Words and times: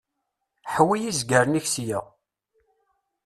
Ḥwi 0.73 0.97
izgaren-ik 1.09 1.67
sya. 1.73 1.99